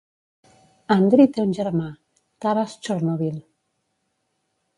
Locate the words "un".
1.45-1.53